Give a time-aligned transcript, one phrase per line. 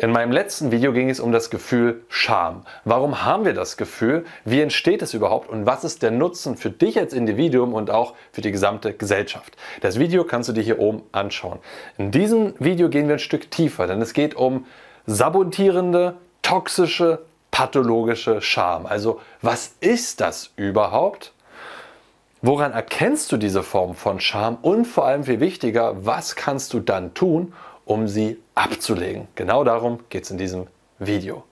[0.00, 2.64] In meinem letzten Video ging es um das Gefühl Scham.
[2.84, 4.24] Warum haben wir das Gefühl?
[4.44, 5.48] Wie entsteht es überhaupt?
[5.48, 9.56] Und was ist der Nutzen für dich als Individuum und auch für die gesamte Gesellschaft?
[9.80, 11.58] Das Video kannst du dir hier oben anschauen.
[11.96, 14.66] In diesem Video gehen wir ein Stück tiefer, denn es geht um
[15.06, 18.86] sabotierende, toxische, pathologische Scham.
[18.86, 21.32] Also was ist das überhaupt?
[22.40, 24.58] Woran erkennst du diese Form von Scham?
[24.62, 27.52] Und vor allem viel wichtiger, was kannst du dann tun,
[27.84, 29.26] um sie abzulegen.
[29.34, 30.68] Genau darum geht es in diesem
[31.00, 31.42] Video.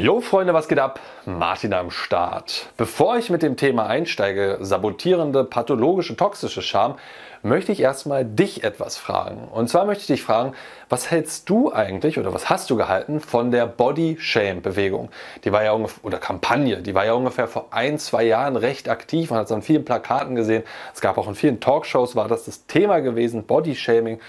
[0.00, 1.00] Jo Freunde, was geht ab?
[1.26, 2.66] Martin am Start.
[2.76, 6.94] Bevor ich mit dem Thema einsteige, sabotierende, pathologische, toxische Scham,
[7.42, 9.48] möchte ich erstmal dich etwas fragen.
[9.48, 10.52] Und zwar möchte ich dich fragen,
[10.88, 15.08] was hältst du eigentlich oder was hast du gehalten von der Body Shame Bewegung?
[15.42, 18.88] Die war ja ungefähr, oder Kampagne, die war ja ungefähr vor ein, zwei Jahren recht
[18.88, 19.30] aktiv.
[19.30, 20.62] Man hat es an vielen Plakaten gesehen.
[20.94, 24.20] Es gab auch in vielen Talkshows war das das Thema gewesen, Body Shaming.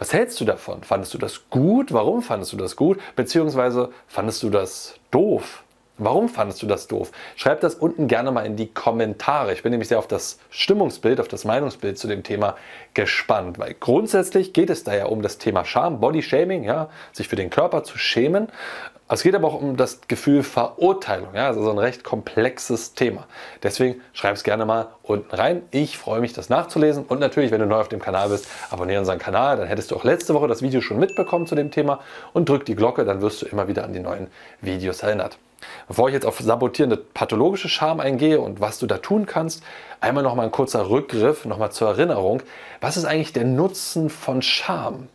[0.00, 0.82] Was hältst du davon?
[0.82, 1.92] Fandest du das gut?
[1.92, 2.98] Warum fandest du das gut?
[3.16, 5.62] Beziehungsweise fandest du das doof?
[6.02, 7.12] Warum fandest du das doof?
[7.36, 9.52] Schreib das unten gerne mal in die Kommentare.
[9.52, 12.56] Ich bin nämlich sehr auf das Stimmungsbild, auf das Meinungsbild zu dem Thema
[12.94, 17.28] gespannt, weil grundsätzlich geht es da ja um das Thema Scham, Body Shaming, ja, sich
[17.28, 18.48] für den Körper zu schämen.
[19.10, 23.26] Es geht aber auch um das Gefühl Verurteilung, ja, also so ein recht komplexes Thema.
[23.62, 25.62] Deswegen schreib es gerne mal unten rein.
[25.70, 27.04] Ich freue mich, das nachzulesen.
[27.04, 29.58] Und natürlich, wenn du neu auf dem Kanal bist, abonniere unseren Kanal.
[29.58, 32.00] Dann hättest du auch letzte Woche das Video schon mitbekommen zu dem Thema
[32.32, 34.28] und drück die Glocke, dann wirst du immer wieder an die neuen
[34.62, 35.36] Videos erinnert.
[35.88, 39.62] Bevor ich jetzt auf sabotierende pathologische Scham eingehe und was du da tun kannst,
[40.00, 42.42] einmal noch mal ein kurzer Rückgriff, noch mal zur Erinnerung.
[42.80, 45.08] Was ist eigentlich der Nutzen von Scham?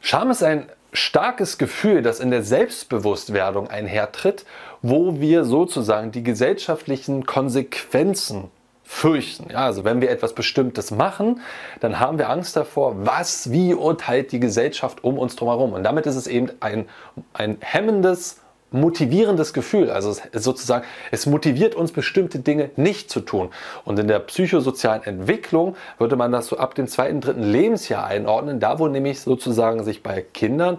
[0.00, 4.44] Scham ist ein starkes Gefühl, das in der Selbstbewusstwerdung einhertritt,
[4.82, 8.50] wo wir sozusagen die gesellschaftlichen Konsequenzen
[8.90, 9.50] fürchten.
[9.52, 11.40] Ja, also wenn wir etwas Bestimmtes machen,
[11.78, 15.74] dann haben wir Angst davor, was, wie urteilt die Gesellschaft um uns herum.
[15.74, 16.88] Und damit ist es eben ein,
[17.32, 18.39] ein hemmendes
[18.70, 19.90] motivierendes Gefühl.
[19.90, 23.50] Also es sozusagen, es motiviert uns bestimmte Dinge nicht zu tun.
[23.84, 28.60] Und in der psychosozialen Entwicklung würde man das so ab dem zweiten, dritten Lebensjahr einordnen,
[28.60, 30.78] da wo nämlich sozusagen sich bei Kindern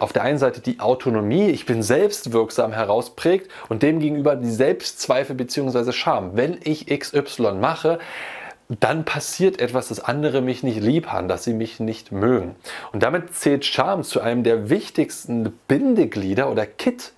[0.00, 5.92] auf der einen Seite die Autonomie, ich bin selbstwirksam herausprägt und demgegenüber die Selbstzweifel bzw.
[5.92, 6.30] Scham.
[6.34, 7.98] Wenn ich XY mache,
[8.80, 12.54] dann passiert etwas, dass andere mich nicht lieb haben, dass sie mich nicht mögen.
[12.92, 17.12] Und damit zählt Scham zu einem der wichtigsten Bindeglieder oder Kit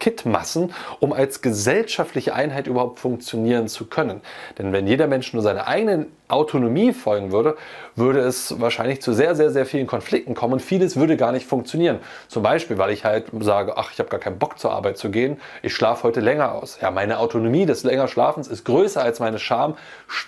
[0.00, 4.20] Kitmassen, um als gesellschaftliche Einheit überhaupt funktionieren zu können.
[4.56, 7.56] Denn wenn jeder Mensch nur seiner eigenen Autonomie folgen würde,
[7.96, 11.46] würde es wahrscheinlich zu sehr, sehr, sehr vielen Konflikten kommen und vieles würde gar nicht
[11.46, 11.98] funktionieren.
[12.28, 15.10] Zum Beispiel, weil ich halt sage, ach, ich habe gar keinen Bock zur Arbeit zu
[15.10, 16.78] gehen, ich schlafe heute länger aus.
[16.80, 19.76] Ja, meine Autonomie des länger Schlafens ist größer als meine Scham,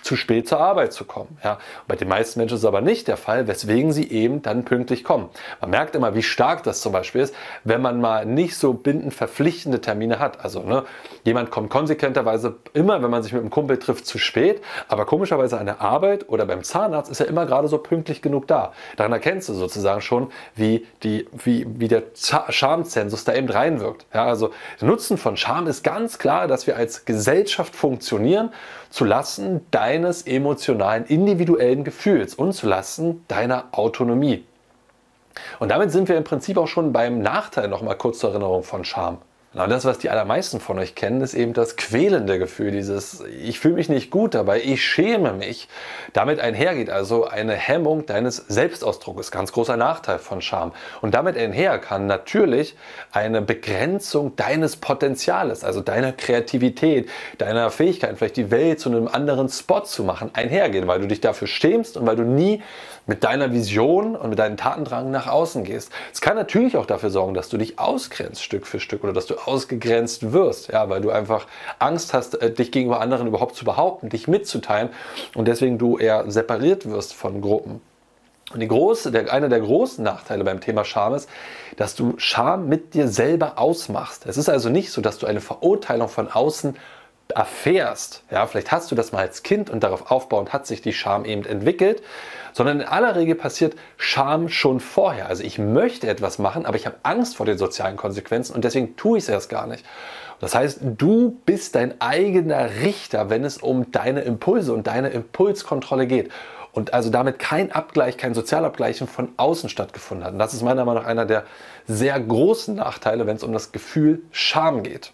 [0.01, 1.37] zu spät zur Arbeit zu kommen.
[1.43, 4.65] Ja, bei den meisten Menschen ist es aber nicht der Fall, weswegen sie eben dann
[4.65, 5.29] pünktlich kommen.
[5.61, 9.13] Man merkt immer, wie stark das zum Beispiel ist, wenn man mal nicht so bindend
[9.13, 10.43] verpflichtende Termine hat.
[10.43, 10.83] Also ne,
[11.23, 15.59] jemand kommt konsequenterweise immer, wenn man sich mit einem Kumpel trifft, zu spät, aber komischerweise
[15.59, 18.71] eine Arbeit Arbeit oder beim Zahnarzt ist er immer gerade so pünktlich genug da.
[18.95, 22.03] Daran erkennst du sozusagen schon, wie, die, wie, wie der
[22.49, 24.05] Schamzensus da eben reinwirkt.
[24.13, 28.51] Ja, also der Nutzen von Scham ist ganz klar, dass wir als Gesellschaft funktionieren
[28.89, 34.45] zu lassen deines emotionalen, individuellen Gefühls und zu lassen deiner Autonomie.
[35.59, 38.63] Und damit sind wir im Prinzip auch schon beim Nachteil noch mal kurz zur Erinnerung
[38.63, 39.19] von Scham.
[39.53, 43.59] Genau das, was die allermeisten von euch kennen, ist eben das quälende Gefühl, dieses ich
[43.59, 45.67] fühle mich nicht gut dabei, ich schäme mich.
[46.13, 50.71] Damit einhergeht also eine Hemmung deines Selbstausdrucks, ganz großer Nachteil von Scham.
[51.01, 52.77] Und damit einher kann natürlich
[53.11, 59.49] eine Begrenzung deines Potenziales, also deiner Kreativität, deiner Fähigkeit, vielleicht die Welt zu einem anderen
[59.49, 62.63] Spot zu machen, einhergehen, weil du dich dafür schämst und weil du nie
[63.07, 65.91] mit deiner Vision und mit deinem Tatendrang nach außen gehst.
[66.13, 69.25] Es kann natürlich auch dafür sorgen, dass du dich ausgrenzt Stück für Stück oder dass
[69.25, 71.47] du ausgegrenzt wirst, ja, weil du einfach
[71.79, 74.89] Angst hast, äh, dich gegenüber anderen überhaupt zu behaupten, dich mitzuteilen
[75.35, 77.81] und deswegen du eher separiert wirst von Gruppen.
[78.53, 81.29] Und große, der, einer der großen Nachteile beim Thema Scham ist,
[81.77, 84.25] dass du Scham mit dir selber ausmachst.
[84.25, 86.75] Es ist also nicht so, dass du eine Verurteilung von außen
[87.31, 90.93] erfährst, ja, vielleicht hast du das mal als Kind und darauf aufbauend hat sich die
[90.93, 92.01] Scham eben entwickelt,
[92.53, 95.27] sondern in aller Regel passiert Scham schon vorher.
[95.27, 98.95] Also ich möchte etwas machen, aber ich habe Angst vor den sozialen Konsequenzen und deswegen
[98.95, 99.85] tue ich es erst gar nicht.
[100.39, 106.07] Das heißt, du bist dein eigener Richter, wenn es um deine Impulse und deine Impulskontrolle
[106.07, 106.31] geht.
[106.73, 110.33] Und also damit kein Abgleich, kein Sozialabgleichen von außen stattgefunden hat.
[110.33, 111.43] Und das ist meiner Meinung nach einer der
[111.85, 115.11] sehr großen Nachteile, wenn es um das Gefühl Scham geht.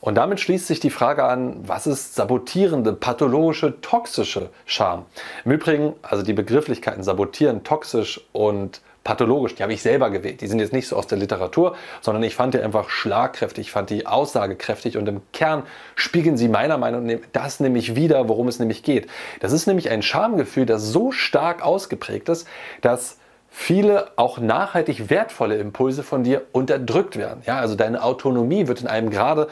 [0.00, 5.06] Und damit schließt sich die Frage an, was ist sabotierende, pathologische, toxische Scham?
[5.44, 10.42] Im Übrigen, also die Begrifflichkeiten sabotieren, toxisch und pathologisch, die habe ich selber gewählt.
[10.42, 13.72] Die sind jetzt nicht so aus der Literatur, sondern ich fand die einfach schlagkräftig, ich
[13.72, 15.62] fand die aussagekräftig und im Kern
[15.94, 19.08] spiegeln sie meiner Meinung nach das nämlich wieder, worum es nämlich geht.
[19.40, 22.46] Das ist nämlich ein Schamgefühl, das so stark ausgeprägt ist,
[22.82, 23.16] dass
[23.48, 27.42] viele auch nachhaltig wertvolle Impulse von dir unterdrückt werden.
[27.46, 29.48] Ja, also deine Autonomie wird in einem Grade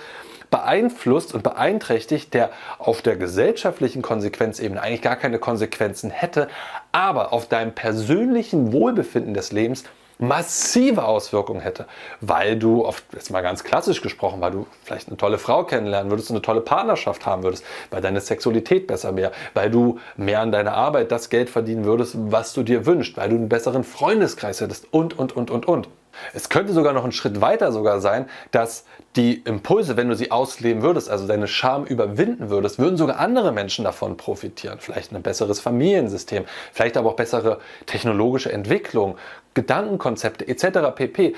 [0.51, 6.49] beeinflusst und beeinträchtigt, der auf der gesellschaftlichen Konsequenzebene eigentlich gar keine Konsequenzen hätte,
[6.93, 9.85] aber auf deinem persönlichen Wohlbefinden des Lebens
[10.19, 11.87] massive Auswirkungen hätte,
[12.21, 16.11] weil du, oft, jetzt mal ganz klassisch gesprochen, weil du vielleicht eine tolle Frau kennenlernen
[16.11, 20.53] würdest, eine tolle Partnerschaft haben würdest, weil deine Sexualität besser wäre, weil du mehr an
[20.53, 24.61] deiner Arbeit das Geld verdienen würdest, was du dir wünschst, weil du einen besseren Freundeskreis
[24.61, 25.89] hättest und, und, und, und, und.
[26.35, 28.85] Es könnte sogar noch einen Schritt weiter sogar sein, dass
[29.17, 33.53] die Impulse, wenn du sie ausleben würdest, also deine Scham überwinden würdest, würden sogar andere
[33.53, 34.79] Menschen davon profitieren.
[34.81, 39.17] Vielleicht ein besseres Familiensystem, vielleicht aber auch bessere technologische Entwicklung,
[39.55, 40.95] Gedankenkonzepte etc.
[40.95, 41.35] pp.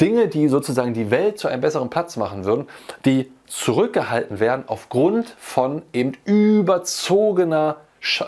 [0.00, 2.66] Dinge, die sozusagen die Welt zu einem besseren Platz machen würden,
[3.04, 7.76] die zurückgehalten werden aufgrund von eben überzogener,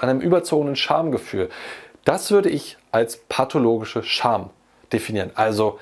[0.00, 1.49] einem überzogenen Schamgefühl.
[2.05, 4.50] Das würde ich als pathologische Scham
[4.94, 5.31] definieren.
[5.35, 5.79] Also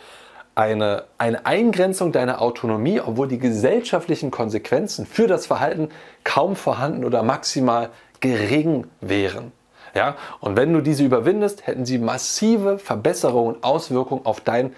[0.55, 5.89] eine, eine Eingrenzung deiner Autonomie, obwohl die gesellschaftlichen Konsequenzen für das Verhalten
[6.25, 9.53] kaum vorhanden oder maximal gering wären.
[9.95, 10.17] Ja?
[10.41, 14.75] Und wenn du diese überwindest, hätten sie massive Verbesserungen und Auswirkungen auf dein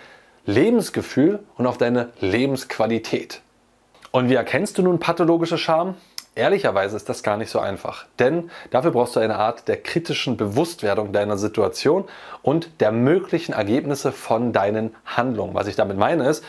[0.47, 3.41] Lebensgefühl und auf deine Lebensqualität.
[4.11, 5.97] Und wie erkennst du nun pathologische Scham?
[6.37, 10.37] Ehrlicherweise ist das gar nicht so einfach, denn dafür brauchst du eine Art der kritischen
[10.37, 12.07] Bewusstwerdung deiner Situation
[12.43, 15.55] und der möglichen Ergebnisse von deinen Handlungen.
[15.55, 16.45] Was ich damit meine ist,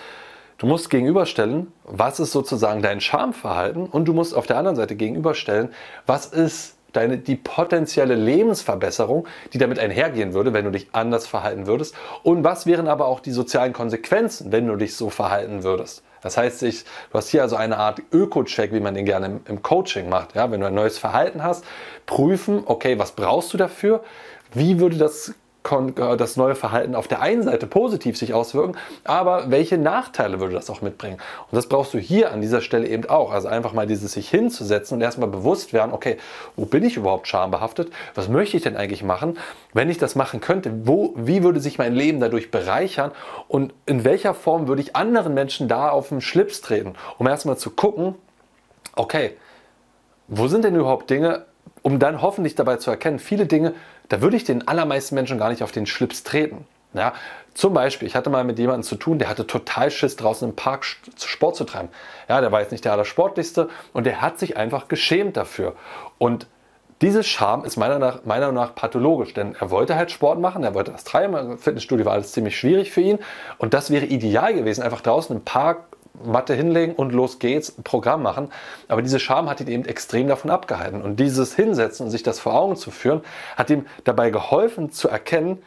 [0.57, 4.95] du musst gegenüberstellen, was ist sozusagen dein Schamverhalten und du musst auf der anderen Seite
[4.95, 5.69] gegenüberstellen,
[6.07, 11.67] was ist deine, die potenzielle Lebensverbesserung, die damit einhergehen würde, wenn du dich anders verhalten
[11.67, 11.93] würdest
[12.23, 16.01] und was wären aber auch die sozialen Konsequenzen, wenn du dich so verhalten würdest.
[16.25, 19.41] Das heißt, ich, du hast hier also eine Art Öko-Check, wie man den gerne im,
[19.47, 20.33] im Coaching macht.
[20.33, 21.63] Ja, wenn du ein neues Verhalten hast,
[22.07, 24.03] prüfen, okay, was brauchst du dafür?
[24.51, 25.35] Wie würde das
[26.17, 30.69] das neue Verhalten auf der einen Seite positiv sich auswirken, aber welche Nachteile würde das
[30.69, 31.17] auch mitbringen?
[31.51, 33.31] Und das brauchst du hier an dieser Stelle eben auch.
[33.31, 36.17] Also einfach mal dieses sich hinzusetzen und erstmal bewusst werden, okay,
[36.55, 37.91] wo bin ich überhaupt schambehaftet?
[38.13, 39.37] Was möchte ich denn eigentlich machen?
[39.73, 43.11] Wenn ich das machen könnte, wo, wie würde sich mein Leben dadurch bereichern
[43.47, 47.57] und in welcher Form würde ich anderen Menschen da auf den Schlips treten, um erstmal
[47.57, 48.15] zu gucken,
[48.95, 49.35] okay,
[50.27, 51.45] wo sind denn überhaupt Dinge,
[51.81, 53.73] um dann hoffentlich dabei zu erkennen, viele Dinge
[54.09, 56.65] da würde ich den allermeisten Menschen gar nicht auf den Schlips treten.
[56.93, 57.13] Ja,
[57.53, 60.55] zum Beispiel, ich hatte mal mit jemandem zu tun, der hatte total Schiss, draußen im
[60.55, 61.89] Park Sport zu treiben.
[62.29, 65.75] Ja, der war jetzt nicht der Allersportlichste und der hat sich einfach geschämt dafür.
[66.17, 66.47] Und
[67.01, 70.63] diese Scham ist meiner, nach, meiner Meinung nach pathologisch, denn er wollte halt Sport machen,
[70.63, 73.19] er wollte das treiben, Fitnessstudio war alles ziemlich schwierig für ihn
[73.57, 75.83] und das wäre ideal gewesen, einfach draußen im Park
[76.23, 78.51] Matte hinlegen und los geht's, Programm machen.
[78.87, 81.01] Aber diese Scham hat ihn eben extrem davon abgehalten.
[81.01, 83.21] Und dieses Hinsetzen und sich das vor Augen zu führen,
[83.57, 85.61] hat ihm dabei geholfen zu erkennen,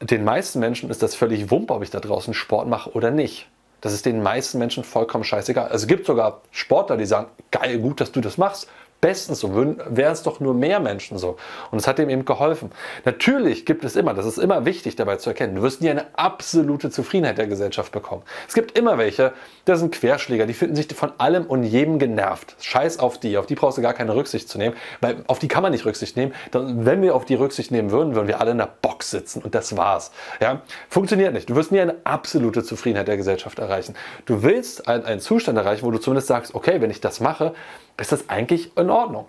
[0.00, 3.48] den meisten Menschen ist das völlig wump, ob ich da draußen Sport mache oder nicht.
[3.80, 5.68] Das ist den meisten Menschen vollkommen scheißegal.
[5.68, 8.68] Also es gibt sogar Sportler, die sagen, geil, gut, dass du das machst
[9.00, 11.36] bestens so, wären es doch nur mehr Menschen so.
[11.70, 12.70] Und es hat ihm eben geholfen.
[13.04, 16.06] Natürlich gibt es immer, das ist immer wichtig dabei zu erkennen, du wirst nie eine
[16.16, 18.22] absolute Zufriedenheit der Gesellschaft bekommen.
[18.48, 19.32] Es gibt immer welche,
[19.64, 22.56] das sind Querschläger, die finden sich von allem und jedem genervt.
[22.60, 25.48] Scheiß auf die, auf die brauchst du gar keine Rücksicht zu nehmen, weil auf die
[25.48, 26.34] kann man nicht Rücksicht nehmen.
[26.50, 29.42] Dann, wenn wir auf die Rücksicht nehmen würden, würden wir alle in der Box sitzen
[29.42, 30.10] und das war's.
[30.40, 30.62] Ja?
[30.88, 31.50] Funktioniert nicht.
[31.50, 33.94] Du wirst nie eine absolute Zufriedenheit der Gesellschaft erreichen.
[34.24, 37.54] Du willst einen, einen Zustand erreichen, wo du zumindest sagst, okay, wenn ich das mache,
[37.98, 39.26] ist das eigentlich in Ordnung.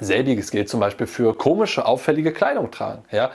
[0.00, 3.04] Selbiges gilt zum Beispiel für komische, auffällige Kleidung tragen.
[3.10, 3.30] Ja?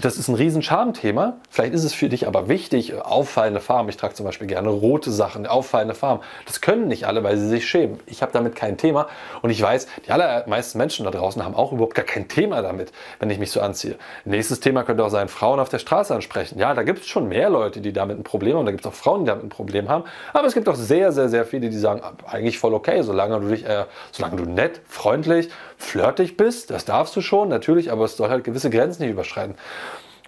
[0.00, 1.38] Das ist ein riesen Charmthema.
[1.50, 3.88] Vielleicht ist es für dich aber wichtig, auffallende Farben.
[3.88, 6.22] Ich trage zum Beispiel gerne rote Sachen, auffallende Farben.
[6.46, 7.98] Das können nicht alle, weil sie sich schämen.
[8.06, 9.08] Ich habe damit kein Thema
[9.42, 12.92] und ich weiß, die allermeisten Menschen da draußen haben auch überhaupt gar kein Thema damit,
[13.18, 13.96] wenn ich mich so anziehe.
[14.24, 16.58] Nächstes Thema könnte auch sein, Frauen auf der Straße ansprechen.
[16.58, 18.90] Ja, da gibt es schon mehr Leute, die damit ein Problem haben da gibt es
[18.90, 20.04] auch Frauen, die damit ein Problem haben.
[20.32, 23.48] Aber es gibt auch sehr, sehr, sehr viele, die sagen, eigentlich voll okay, solange du
[23.48, 28.16] dich, äh, solange du nett, freundlich, flirtig bist, das darfst du schon, natürlich, aber es
[28.16, 29.54] soll halt gewisse Grenzen nicht überschreiten.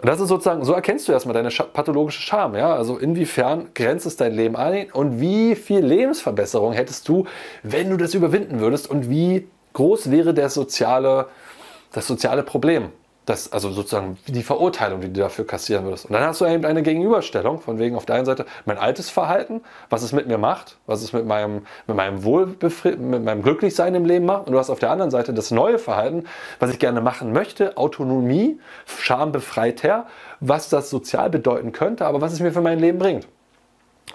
[0.01, 2.55] Und das ist sozusagen, so erkennst du erstmal deine pathologische Scham.
[2.55, 2.75] Ja?
[2.75, 7.27] Also inwiefern grenzt es dein Leben ein und wie viel Lebensverbesserung hättest du,
[7.63, 11.27] wenn du das überwinden würdest und wie groß wäre der soziale,
[11.93, 12.91] das soziale Problem
[13.31, 16.07] das, also sozusagen die Verurteilung, die du dafür kassieren würdest.
[16.07, 19.09] Und dann hast du eben eine Gegenüberstellung, von wegen auf der einen Seite mein altes
[19.09, 23.43] Verhalten, was es mit mir macht, was es mit meinem, mit meinem Wohlbefried mit meinem
[23.43, 24.47] Glücklichsein im Leben macht.
[24.47, 26.25] Und du hast auf der anderen Seite das neue Verhalten,
[26.59, 30.07] was ich gerne machen möchte, Autonomie, schambefreiter,
[30.41, 33.29] was das sozial bedeuten könnte, aber was es mir für mein Leben bringt.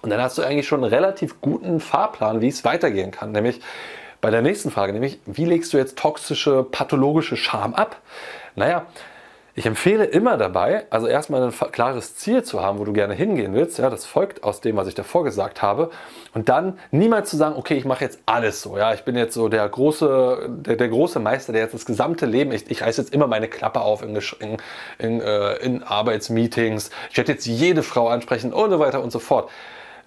[0.01, 3.31] Und dann hast du eigentlich schon einen relativ guten Fahrplan, wie es weitergehen kann.
[3.31, 3.61] Nämlich
[4.19, 8.01] bei der nächsten Frage, nämlich wie legst du jetzt toxische, pathologische Scham ab?
[8.55, 8.85] Naja,
[9.57, 13.53] ich empfehle immer dabei, also erstmal ein klares Ziel zu haben, wo du gerne hingehen
[13.53, 13.79] willst.
[13.79, 15.91] Ja, das folgt aus dem, was ich davor gesagt habe.
[16.33, 18.77] Und dann niemals zu sagen, okay, ich mache jetzt alles so.
[18.77, 22.25] Ja, ich bin jetzt so der große, der, der große Meister, der jetzt das gesamte
[22.25, 24.57] Leben, ich, ich reiße jetzt immer meine Klappe auf in, in,
[24.99, 26.89] in, äh, in Arbeitsmeetings.
[27.11, 29.49] Ich werde jetzt jede Frau ansprechen und so weiter und so fort.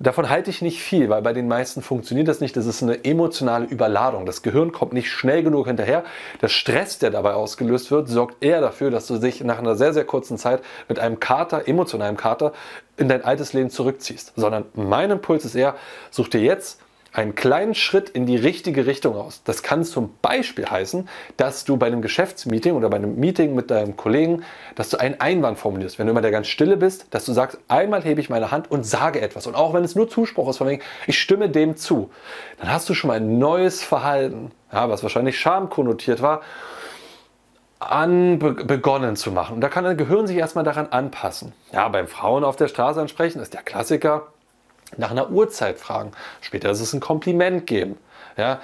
[0.00, 2.56] Davon halte ich nicht viel, weil bei den meisten funktioniert das nicht.
[2.56, 4.26] Das ist eine emotionale Überladung.
[4.26, 6.04] Das Gehirn kommt nicht schnell genug hinterher.
[6.40, 9.92] Der Stress, der dabei ausgelöst wird, sorgt eher dafür, dass du dich nach einer sehr,
[9.92, 12.52] sehr kurzen Zeit mit einem Kater, emotionalen Kater,
[12.96, 14.34] in dein altes Leben zurückziehst.
[14.36, 15.74] Sondern mein Impuls ist eher,
[16.10, 16.80] such dir jetzt
[17.18, 19.42] einen kleinen Schritt in die richtige Richtung aus.
[19.42, 23.72] Das kann zum Beispiel heißen, dass du bei einem Geschäftsmeeting oder bei einem Meeting mit
[23.72, 24.44] deinem Kollegen,
[24.76, 25.98] dass du einen Einwand formulierst.
[25.98, 28.70] Wenn du immer der ganz stille bist, dass du sagst, einmal hebe ich meine Hand
[28.70, 29.48] und sage etwas.
[29.48, 32.10] Und auch wenn es nur Zuspruch ist, von wegen, ich stimme dem zu,
[32.60, 36.42] dann hast du schon mal ein neues Verhalten, ja, was wahrscheinlich schamkonnotiert war,
[37.80, 39.56] an begonnen zu machen.
[39.56, 41.52] Und da kann dein Gehirn sich erstmal daran anpassen.
[41.72, 44.28] Ja, beim Frauen auf der Straße ansprechen ist der Klassiker
[44.96, 46.12] nach einer Uhrzeit fragen.
[46.40, 47.98] Später ist es ein Kompliment geben.
[48.36, 48.60] Ja,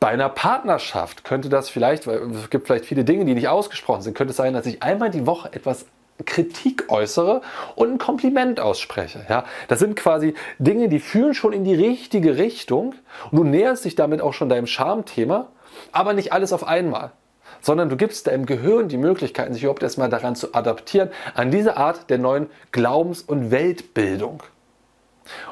[0.00, 4.02] bei einer Partnerschaft könnte das vielleicht, weil es gibt vielleicht viele Dinge, die nicht ausgesprochen
[4.02, 5.86] sind, könnte es sein, dass ich einmal die Woche etwas
[6.26, 7.40] Kritik äußere
[7.74, 9.24] und ein Kompliment ausspreche.
[9.28, 12.94] Ja, das sind quasi Dinge, die führen schon in die richtige Richtung
[13.30, 15.48] und du näherst dich damit auch schon deinem Charmthema,
[15.90, 17.12] aber nicht alles auf einmal
[17.60, 21.78] sondern du gibst deinem Gehirn die Möglichkeit, sich überhaupt erstmal daran zu adaptieren, an diese
[21.78, 24.42] Art der neuen Glaubens- und Weltbildung.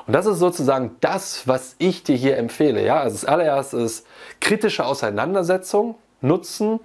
[0.06, 2.84] Und das ist sozusagen das, was ich dir hier empfehle.
[2.84, 3.00] Ja?
[3.00, 4.06] Also das allererste ist
[4.40, 6.80] kritische Auseinandersetzung, Nutzen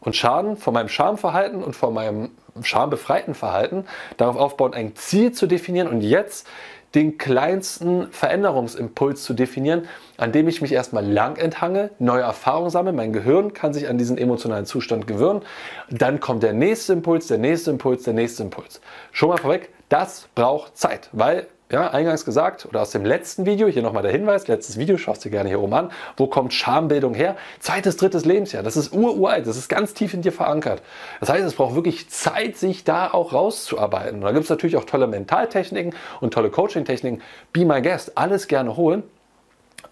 [0.00, 2.30] und Schaden von meinem Schamverhalten und von meinem
[2.62, 3.84] schambefreiten Verhalten.
[4.16, 6.46] Darauf aufbauen, ein Ziel zu definieren und jetzt
[6.94, 12.92] den kleinsten Veränderungsimpuls zu definieren, an dem ich mich erstmal lang enthange, neue Erfahrungen sammle,
[12.92, 15.42] mein Gehirn kann sich an diesen emotionalen Zustand gewöhnen.
[15.88, 18.80] Dann kommt der nächste Impuls, der nächste Impuls, der nächste Impuls.
[19.12, 23.68] Schon mal vorweg, das braucht Zeit, weil ja, eingangs gesagt, oder aus dem letzten Video,
[23.68, 27.14] hier nochmal der Hinweis, letztes Video, schaust du gerne hier oben an, wo kommt Schambildung
[27.14, 27.36] her?
[27.60, 30.82] Zweites, drittes Lebensjahr, das ist uralt, das ist ganz tief in dir verankert.
[31.20, 34.16] Das heißt, es braucht wirklich Zeit, sich da auch rauszuarbeiten.
[34.16, 37.22] Und da gibt es natürlich auch tolle Mentaltechniken und tolle Coaching-Techniken.
[37.52, 39.04] Be my guest, alles gerne holen,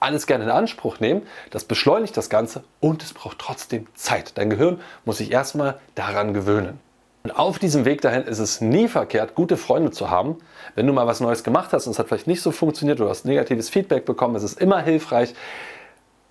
[0.01, 1.23] alles gerne in Anspruch nehmen.
[1.51, 4.37] Das beschleunigt das Ganze und es braucht trotzdem Zeit.
[4.37, 6.81] Dein Gehirn muss sich erstmal daran gewöhnen.
[7.25, 10.37] Und auf diesem Weg dahin ist es nie verkehrt, gute Freunde zu haben.
[10.75, 13.09] Wenn du mal was Neues gemacht hast und es hat vielleicht nicht so funktioniert, du
[13.09, 15.35] hast negatives Feedback bekommen, ist es immer hilfreich,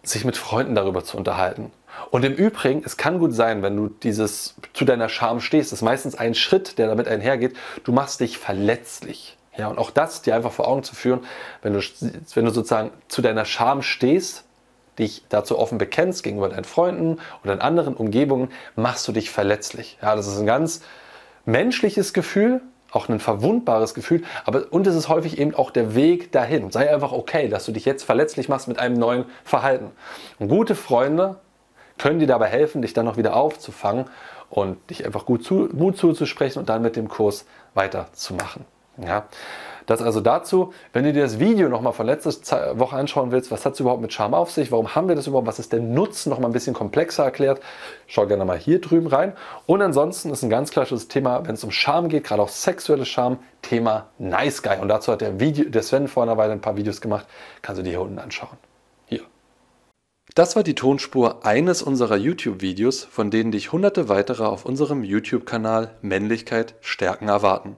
[0.04, 1.72] sich mit Freunden darüber zu unterhalten.
[2.12, 5.82] Und im Übrigen, es kann gut sein, wenn du dieses zu deiner Scham stehst, ist
[5.82, 9.38] meistens ein Schritt, der damit einhergeht, du machst dich verletzlich.
[9.58, 11.22] Ja, und auch das dir einfach vor Augen zu führen,
[11.64, 11.80] wenn du,
[12.36, 14.44] wenn du sozusagen zu deiner Scham stehst,
[15.00, 19.98] dich dazu offen bekennst gegenüber deinen Freunden oder in anderen Umgebungen, machst du dich verletzlich.
[20.02, 20.82] Ja, das ist ein ganz
[21.46, 22.62] menschliches Gefühl,
[22.92, 26.72] auch ein verwundbares Gefühl, aber und es ist häufig eben auch der Weg dahin.
[26.72, 29.92] Sei einfach okay, dass du dich jetzt verletzlich machst mit einem neuen Verhalten.
[30.40, 31.38] Und gute Freunde
[31.98, 34.06] können dir dabei helfen, dich dann noch wieder aufzufangen
[34.50, 38.66] und dich einfach gut zu, Mut zuzusprechen und dann mit dem Kurs weiterzumachen.
[38.98, 39.28] Ja.
[39.88, 43.66] Das also dazu, wenn du dir das Video nochmal von letzter Woche anschauen willst, was
[43.66, 45.80] hat es überhaupt mit Charme auf sich, warum haben wir das überhaupt, was ist der
[45.80, 47.62] Nutzen, nochmal ein bisschen komplexer erklärt,
[48.06, 49.32] schau gerne mal hier drüben rein.
[49.66, 53.06] Und ansonsten ist ein ganz klassisches Thema, wenn es um Charme geht, gerade auch sexuelle
[53.06, 54.78] Charme, Thema Nice Guy.
[54.82, 57.26] Und dazu hat der, Video, der Sven vor einer Weile ein paar Videos gemacht,
[57.62, 58.58] kannst du dir hier unten anschauen.
[59.06, 59.22] Hier.
[60.36, 65.92] Das war die Tonspur eines unserer YouTube-Videos, von denen dich hunderte weitere auf unserem YouTube-Kanal
[66.02, 67.78] Männlichkeit stärken erwarten.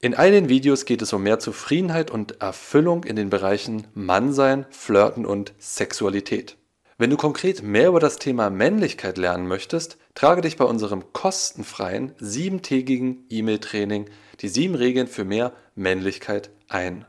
[0.00, 4.64] In all den Videos geht es um mehr Zufriedenheit und Erfüllung in den Bereichen Mannsein,
[4.70, 6.56] Flirten und Sexualität.
[6.98, 12.12] Wenn du konkret mehr über das Thema Männlichkeit lernen möchtest, trage dich bei unserem kostenfreien
[12.18, 14.08] siebentägigen E-Mail-Training
[14.40, 17.04] die sieben Regeln für mehr Männlichkeit ein.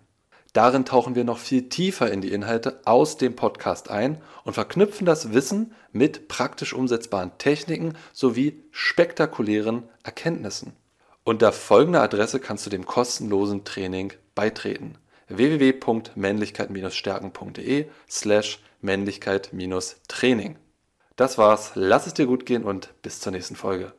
[0.54, 5.06] Darin tauchen wir noch viel tiefer in die Inhalte aus dem Podcast ein und verknüpfen
[5.06, 10.74] das Wissen mit praktisch umsetzbaren Techniken sowie spektakulären Erkenntnissen.
[11.30, 20.56] Unter folgender Adresse kannst du dem kostenlosen Training beitreten: www.männlichkeit-stärken.de slash Männlichkeit-Training.
[21.16, 23.94] Das war's, lass es dir gut gehen und bis zur nächsten Folge.